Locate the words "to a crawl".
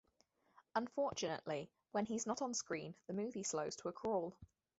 3.75-4.35